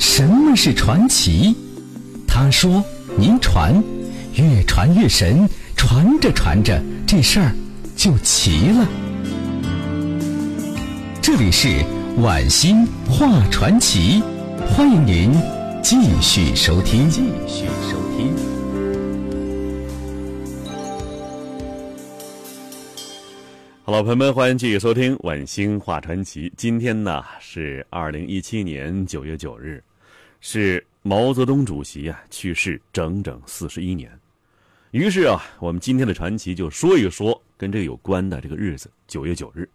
[0.00, 1.54] 什么是传奇？
[2.26, 2.82] 他说
[3.18, 3.74] ：“您传，
[4.34, 5.46] 越传越神，
[5.76, 7.54] 传着传着，这事儿
[7.94, 8.88] 就齐了。”
[11.20, 11.84] 这里是
[12.16, 14.22] 晚星画传奇，
[14.66, 15.32] 欢迎您
[15.82, 17.08] 继续收听。
[17.10, 18.34] 继续收听。
[23.82, 26.48] 好了，朋友们，欢迎继续收听《晚星画传奇》。
[26.56, 29.82] 今天呢是二零一七年九月九日，
[30.40, 34.10] 是毛泽东主席啊去世整整四十一年。
[34.90, 39.68] 于是啊，我们今天的传奇就说一说跟这个有关的这个日子——九月九日。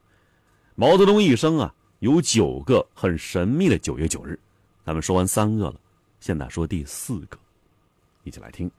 [0.76, 4.38] 毛泽东一生啊有九个很神秘的九月九日，
[4.84, 5.76] 咱们说完三个了，
[6.20, 7.38] 现在说第四个，
[8.24, 8.70] 一起来听。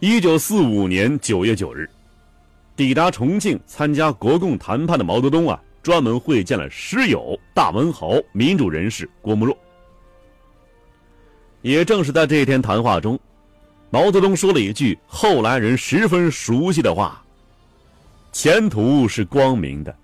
[0.00, 1.88] 一九四五年九月九日，
[2.82, 9.56] 抵达重庆参加国共谈判的毛泽东啊，专门会见了师友、大文豪、民主人士郭沫若。
[11.60, 13.16] 也正是在这一天谈话中，
[13.88, 17.24] 毛泽东说了一句后来人十分熟悉的话
[18.32, 19.96] ：“前途是光明的，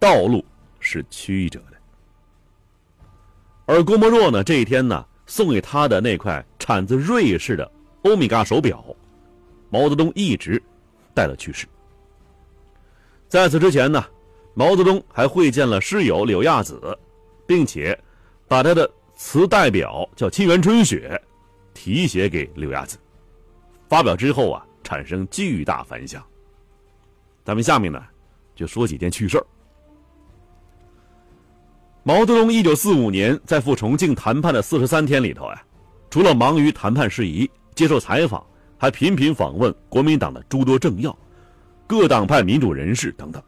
[0.00, 0.42] 道路
[0.80, 1.76] 是曲折的。”
[3.68, 7.70] 而郭沫若呢，这一天呢，送给他的那块产自瑞士的
[8.04, 8.82] 欧米伽手表。
[9.68, 10.62] 毛泽东一直
[11.12, 11.66] 带了去世。
[13.32, 14.04] 在此之前呢，
[14.52, 16.78] 毛泽东还会见了师友柳亚子，
[17.46, 17.98] 并且
[18.46, 21.18] 把他的词代表叫《沁园春雪》
[21.72, 22.98] 题写给柳亚子。
[23.88, 26.22] 发表之后啊，产生巨大反响。
[27.42, 28.04] 咱们下面呢，
[28.54, 29.46] 就说几件趣事儿
[32.02, 35.58] 毛泽东一九四五年在赴重庆谈判的四十三天里头啊，
[36.10, 38.44] 除了忙于谈判事宜、接受采访。
[38.76, 41.16] 还频频访问国民党的诸多政要、
[41.92, 43.42] 各党派民主人士等等，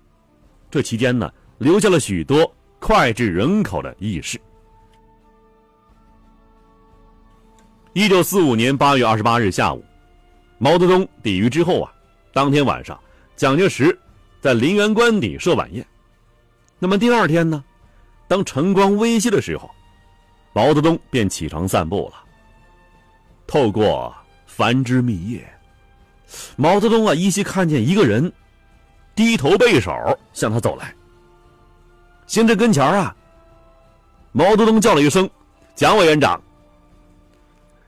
[0.70, 4.38] 这期间呢，留下了许多脍炙人口的轶事。
[7.94, 9.82] 一九四五年八月二十八日下午，
[10.58, 11.90] 毛泽东抵渝之后啊，
[12.34, 13.00] 当天晚上，
[13.34, 13.98] 蒋介石
[14.42, 15.82] 在陵园官邸设晚宴。
[16.78, 17.64] 那么第二天呢，
[18.28, 19.70] 当晨光微熹的时候，
[20.52, 22.22] 毛泽东便起床散步了。
[23.46, 24.14] 透过。
[24.46, 25.44] 繁枝密叶，
[26.56, 28.32] 毛泽东啊，依稀看见一个人
[29.14, 29.92] 低头背手
[30.32, 30.94] 向他走来。
[32.26, 33.14] 行至跟前啊，
[34.32, 35.28] 毛泽东叫了一声
[35.76, 36.40] ：“蒋委员长。”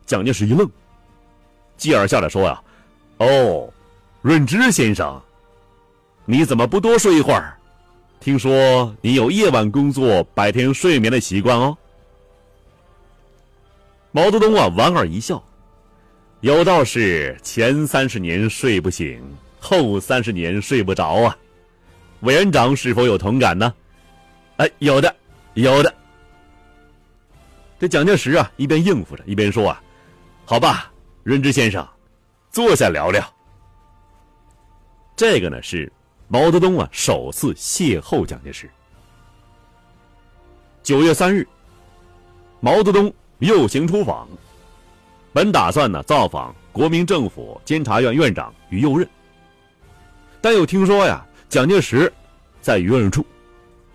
[0.06, 0.70] 蒋介石一愣，
[1.76, 2.62] 继而笑着说：“呀，
[3.18, 3.72] 哦，
[4.22, 5.20] 润之先生，
[6.24, 7.58] 你怎么不多睡一会儿？
[8.20, 11.76] 听说你有夜晚工作、白天睡眠的习惯哦。”
[14.12, 15.42] 毛泽东啊，莞尔一笑。
[16.40, 19.20] 有道是前三十年睡不醒，
[19.58, 21.36] 后三十年睡不着啊！
[22.20, 23.72] 委员长是否有同感呢？
[24.58, 25.16] 哎，有的，
[25.54, 25.92] 有的。
[27.80, 29.82] 这蒋介石啊，一边应付着，一边说啊
[30.44, 30.92] ：“好吧，
[31.22, 31.86] 润之先生，
[32.50, 33.34] 坐下聊聊。”
[35.16, 35.90] 这个呢是
[36.28, 38.70] 毛泽东啊首次邂逅蒋介石。
[40.82, 41.48] 九月三日，
[42.60, 44.28] 毛泽东又行出访。
[45.36, 49.06] 本打算呢造访国民政府监察院院长于右任，
[50.40, 52.10] 但又听说呀蒋介石
[52.62, 53.22] 在于右任处，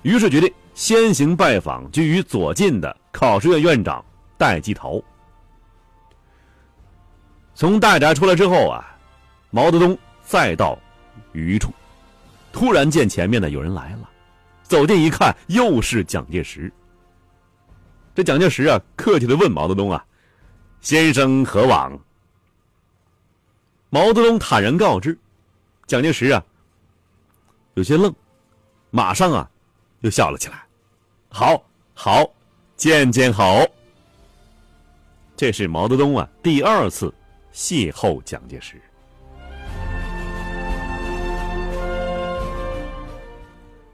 [0.04, 4.06] 于是决定先行拜访居于左近的考试院院长
[4.38, 5.02] 戴季陶。
[7.56, 8.96] 从大宅出来之后啊，
[9.50, 10.78] 毛泽东再到
[11.32, 11.74] 于处，
[12.54, 14.08] 突然见前面的有人来了，
[14.62, 16.72] 走近一看，又是蒋介石。
[18.14, 20.06] 这蒋介石啊，客气的问毛泽东啊。
[20.82, 21.98] 先生何往？
[23.92, 25.16] 毛泽东坦然告知，
[25.86, 26.44] 蒋介石啊，
[27.76, 28.12] 有些愣，
[28.90, 29.48] 马上啊，
[30.00, 30.64] 又笑了起来。
[31.30, 32.28] 好，好，
[32.76, 33.64] 见见好。
[35.38, 37.14] 这是毛泽东啊第二次
[37.54, 38.82] 邂逅蒋介石。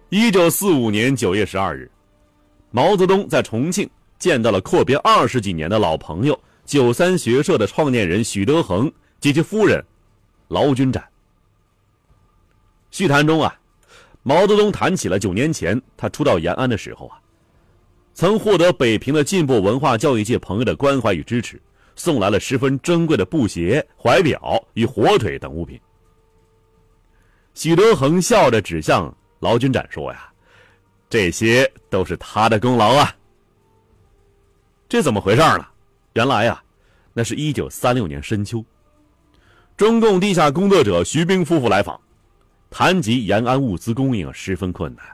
[0.08, 1.92] 一九四五年九月十二日，
[2.72, 6.40] 毛泽东在重庆见到了阔别二十几年的老朋友。
[6.68, 8.92] 九三学社的创建人许德衡
[9.22, 9.82] 及其夫人
[10.50, 11.08] 劳军展。
[12.92, 13.58] 叙谈中啊，
[14.22, 17.22] 毛泽东谈起了九年前他初到延安的时候啊，
[18.14, 21.58] 曾获得北平的进步文化教育界朋友的关怀与支持，
[21.96, 25.80] 送来了十分珍贵的布鞋、怀表与火腿等物品。
[27.54, 30.30] 许德衡笑着指向劳军展说：“呀，
[31.10, 33.16] 这些都是他的功劳啊。”
[34.90, 35.66] 这怎么回事呢？
[36.18, 36.60] 原来呀，
[37.14, 38.66] 那是一九三六年深秋，
[39.78, 42.02] 中共地下工作者徐冰夫妇来访，
[42.72, 45.06] 谈及延安物资供应十分困难，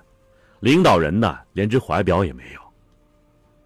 [0.61, 2.61] 领导人呢连只怀表也没有。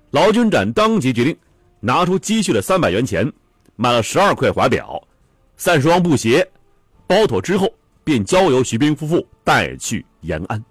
[0.09, 1.37] 劳军展当即决定，
[1.79, 3.31] 拿出积蓄的三百元钱，
[3.75, 4.99] 买了十二块怀表，
[5.57, 6.43] 三十双布鞋，
[7.05, 7.71] 包妥之后，
[8.03, 10.65] 便交由徐冰夫妇带去延安。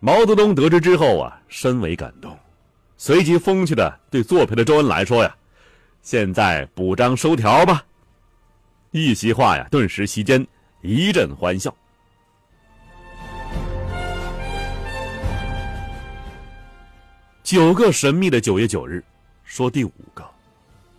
[0.00, 2.36] 毛泽东得知之后啊，深为感动，
[2.98, 5.36] 随即风趣的对作陪的周恩来说呀
[6.00, 7.84] ：“现在补张收条吧。”
[8.90, 10.44] 一席话呀，顿时席间
[10.80, 11.74] 一阵欢笑。
[17.42, 19.04] 九个神秘的九月九日，
[19.44, 20.24] 说第五个，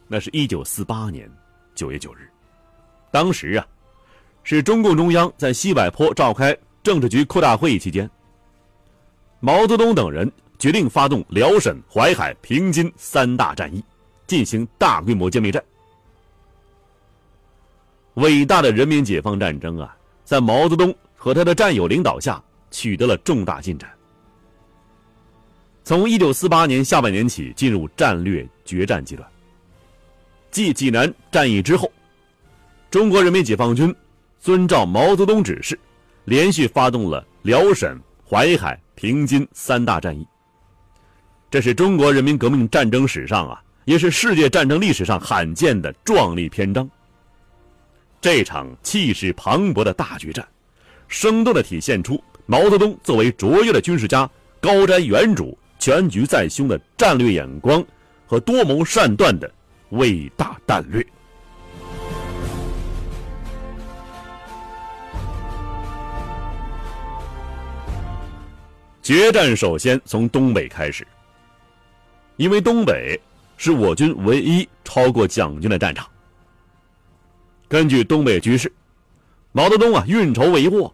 [0.08, 1.30] 那是一九四八年
[1.74, 2.30] 九月九日，
[3.12, 3.68] 当时啊，
[4.44, 8.10] 是中共中央在西柏坡召开政治局扩大会议期间。
[9.40, 13.84] 毛泽东等人决定发动辽沈、淮海、平津三大战役，
[14.26, 15.64] 进行大规模歼灭战。
[18.16, 23.90] 伟大的人民解放战争啊，在毛泽东和他的战友领导下取得了重大进展。
[25.84, 29.30] 从一九四八年下半年起，进入战略决战阶段。
[30.50, 31.92] 继济南战役之后，
[32.90, 33.94] 中国人民解放军
[34.40, 35.80] 遵照毛泽东指示，
[36.26, 37.96] 连续发动了辽沈、
[38.28, 38.80] 淮海。
[38.98, 40.28] 平津三大战役，
[41.58, 46.88] 这是中国人民革命战争史上啊，也是世界战争历史上罕见的壮丽篇章。
[48.22, 50.48] 这场气势磅礴的大决战，
[51.08, 54.30] 生动地体现出毛泽东作为卓越的军事家、
[54.62, 57.84] 高瞻远瞩、全局在胸的战略眼光
[58.28, 59.52] 和多谋善断的
[59.90, 61.04] 伟大战略。
[69.02, 71.08] 决战首先从东北开始，
[72.38, 73.20] 因为东北
[73.58, 76.08] 是我军唯一超过蒋军的战场。
[77.68, 78.72] 根据东北局势，
[79.52, 80.92] 毛泽东啊运筹帷幄，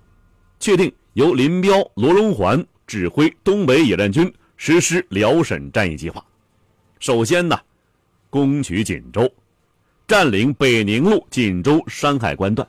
[0.59, 6.25] 确定由林彪、罗荣桓指挥东北野战军实施辽沈战役计划。
[6.99, 7.59] 首先呢，
[8.29, 9.29] 攻取锦州，
[10.07, 12.65] 占领北宁路锦州山海关段，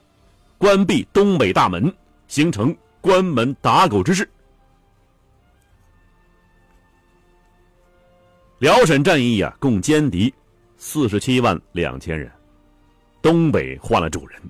[0.57, 1.91] 关闭东北大门，
[2.27, 4.29] 形成关门打狗之势。
[8.65, 10.33] 辽沈战役啊，共歼敌
[10.75, 12.31] 四十七万两千人，
[13.21, 14.41] 东北换了主人。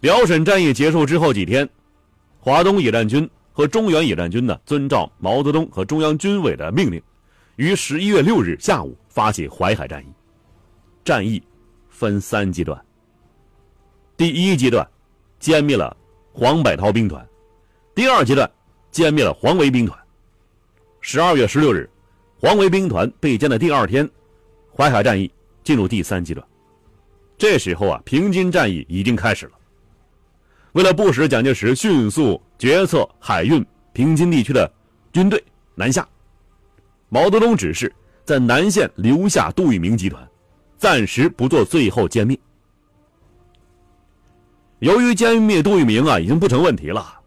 [0.00, 1.68] 辽沈战役结束之后几天，
[2.40, 7.00] 华东野战军和中原野战军呢，遵照毛泽东和中央军委的命令，
[7.54, 10.08] 于十一月六日下午发起淮海战役。
[11.04, 11.40] 战役
[11.88, 12.84] 分三阶段。
[14.16, 14.84] 第一阶段，
[15.40, 15.96] 歼灭了
[16.32, 17.24] 黄百韬兵团；
[17.94, 18.50] 第二阶段，
[18.90, 19.96] 歼灭了黄维兵团。
[21.04, 21.90] 十二月十六日，
[22.38, 24.08] 黄维兵团被歼的第二天，
[24.74, 25.28] 淮海战役
[25.64, 26.46] 进入第三阶段。
[27.36, 29.52] 这时候啊，平津战役已经开始了。
[30.72, 34.72] 为了不使蒋介石迅速决策海运平津地区的
[35.12, 35.42] 军队
[35.74, 36.08] 南下，
[37.08, 37.92] 毛泽东指示
[38.24, 40.26] 在南线留下杜聿明集团，
[40.78, 42.38] 暂时不做最后歼灭。
[44.78, 47.20] 由于歼灭杜聿明啊已经不成问题了，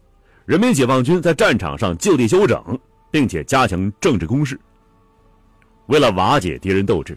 [0.46, 2.80] 人民解放军在战场上就地休整。
[3.16, 4.60] 并且加强政治攻势。
[5.86, 7.16] 为了瓦解敌人斗志，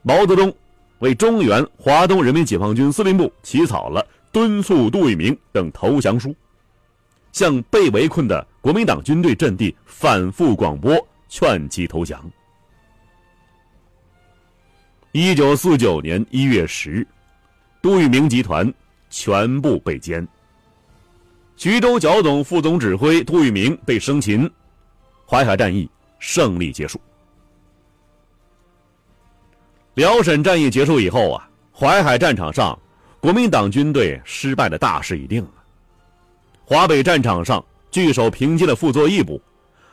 [0.00, 0.50] 毛泽东
[1.00, 4.02] 为中原华东人民解放军司令部起草了
[4.32, 6.34] 敦促杜聿明等投降书，
[7.32, 10.96] 向被围困的国民党军队阵地反复广播
[11.28, 12.18] 劝其投降。
[15.12, 17.06] 一九四九年一月十日，
[17.82, 18.72] 杜聿明集团
[19.10, 20.26] 全部被歼，
[21.58, 24.50] 徐州剿总副总指挥杜聿明被生擒。
[25.28, 27.00] 淮海战役胜利结束。
[29.94, 32.78] 辽沈战役结束以后啊，淮海战场上，
[33.18, 35.50] 国民党军队失败的大势已定了。
[36.64, 39.40] 华北战场上，据守平津的傅作义部，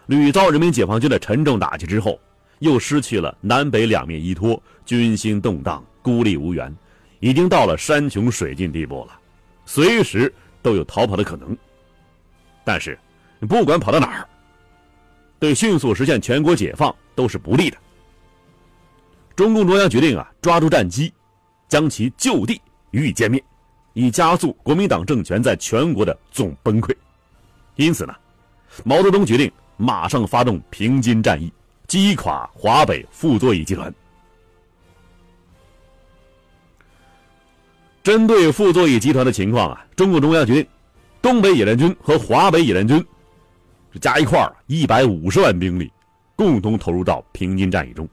[0.07, 2.19] 屡遭人民解放军的沉重打击之后，
[2.59, 6.75] 又失去了南北两面依托，军心动荡，孤立无援，
[7.19, 9.19] 已经到了山穷水尽地步了，
[9.65, 11.57] 随时都有逃跑的可能。
[12.65, 12.99] 但是，
[13.47, 14.27] 不管跑到哪儿。
[15.43, 17.75] 对迅速实现全国解放都是不利的。
[19.35, 21.11] 中共中央决定啊，抓住战机，
[21.67, 23.43] 将其就地予以歼灭，
[23.91, 26.95] 以加速国民党政权在全国的总崩溃。
[27.75, 28.15] 因此呢，
[28.85, 31.51] 毛泽东决定马上发动平津战役，
[31.89, 33.93] 击垮华北傅作义集团。
[38.01, 40.67] 针对傅作义集团的情况啊，中共中央决定，
[41.21, 43.05] 东北野战军和华北野战军。
[43.99, 45.91] 加一块一百五十万兵力，
[46.35, 48.07] 共同投入到平津战役中。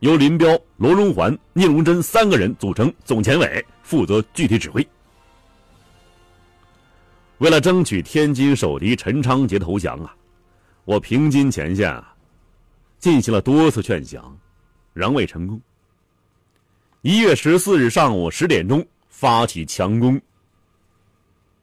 [0.00, 4.86] 由林彪、罗荣桓、聂荣臻三个人组成总前委，负责具体指挥。
[7.38, 10.14] 为了争取天津守敌陈昌杰投降啊，
[10.84, 12.14] 我平津前线啊，
[12.98, 14.38] 进行了多次劝降，
[14.92, 15.60] 仍未成功。
[17.02, 20.20] 一月十四日上午十点钟发起强攻，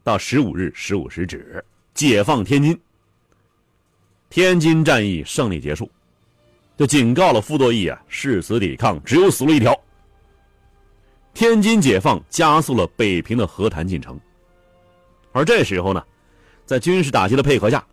[0.03, 2.79] 到十五日十五时止，解放天津。
[4.31, 5.91] 天津战役胜利结束，
[6.77, 9.77] 就警告了傅作义啊，誓死抵抗，只有死路一条。
[11.33, 14.17] 天津解放加速了北平的和谈进程。
[15.33, 16.01] 而这时候呢，
[16.65, 17.85] 在军事打击的配合下，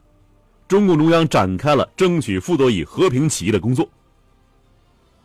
[0.69, 3.89] 中共中央展开了争取傅作义和平起义的工作。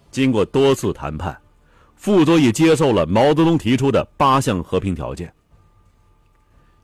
[0.10, 1.40] 经过多次谈判，
[1.96, 5.32] 傅作义接受了毛泽东提出的八项和平条件。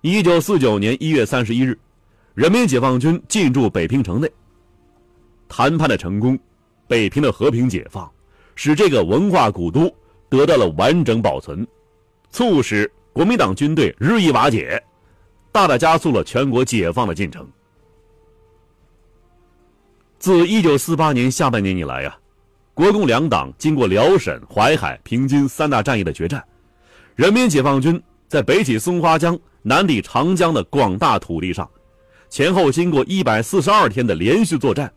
[0.02, 1.76] 一九四九年一月三十一日，
[2.40, 4.32] 人民解放军进驻北平城内。
[5.50, 6.40] 谈判的成功，
[6.88, 8.10] 北平的和平解放，
[8.56, 9.94] 使这个文化古都
[10.30, 11.68] 得到了完整保存，
[12.32, 14.82] 促使国民党军队日益瓦解。
[15.52, 17.46] 大大加速了全国解放的进程。
[20.18, 22.18] 自一九四八年下半年以来呀，
[22.74, 26.42] 国共两党经过辽沈、淮海、平津三大战役的决战，
[27.18, 31.70] 人民解放军在北起松花江、南抵长江的广大土地上，
[32.30, 34.92] 前后经过一百四十二天的连续作战，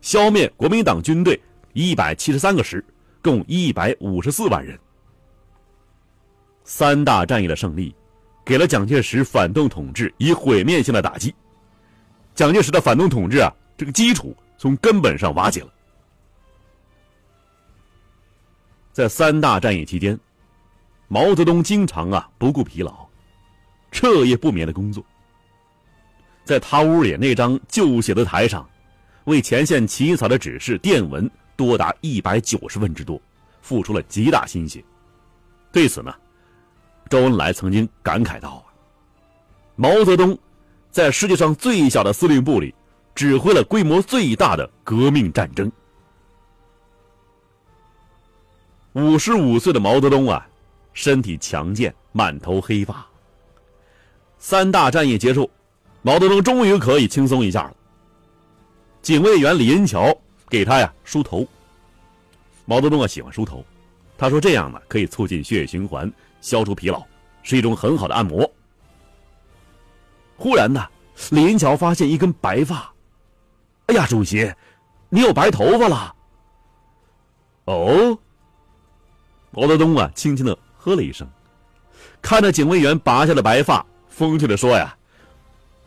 [0.00, 1.40] 消灭国民党军队
[1.72, 2.84] 一百七十三个师，
[3.22, 4.78] 共一百五十四万人。
[6.64, 7.94] 三大战役的胜利。
[8.46, 11.34] 给了蒋介石反动统治以毁灭性的打击，
[12.34, 15.72] 蒋介石的反动统治啊，这个基础从根本上瓦解了。
[18.92, 20.20] 在三大战役期间，
[21.08, 23.08] 毛泽东经常啊不顾疲劳，
[23.90, 25.02] 彻夜不眠的工作。
[26.44, 28.68] 在他屋里那张旧写字台上，
[29.24, 33.20] 为前线起草的指示电文多达一百九十份之多，
[33.62, 34.84] 付出了极大心血。
[35.72, 36.14] 对此呢。
[37.10, 38.64] 周恩来曾经感慨道
[39.76, 40.36] ：“毛泽东
[40.90, 42.74] 在世界上最小的司令部里，
[43.14, 45.70] 指挥了规模最大的革命战争。”
[48.94, 50.48] 五十五岁的毛泽东啊，
[50.94, 53.06] 身体强健，满头黑发。
[54.38, 55.48] 三大战役结束，
[56.06, 57.74] 毛泽东终于可以轻松一下了。
[59.00, 60.14] 警卫员李银桥
[60.50, 61.48] 给他呀梳头。
[62.66, 63.64] 毛泽东啊喜欢梳头，
[64.18, 66.12] 他说这样呢可以促进血液循环。
[66.42, 67.02] 消除疲劳
[67.42, 68.48] 是一种很好的按摩。
[70.36, 70.86] 忽然呢，
[71.30, 72.92] 李银桥发现一根白发。
[73.86, 74.52] 哎呀，主席，
[75.08, 76.14] 你有白头发了。
[77.64, 78.18] 哦。
[79.52, 81.26] 毛泽东啊，轻轻的呵了一声，
[82.20, 84.94] 看着警卫员拔下的白发，风趣的说：“呀，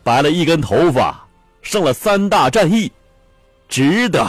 [0.08, 1.22] 白了一根头发，
[1.60, 2.90] 胜了三大战役，
[3.68, 4.26] 值得。”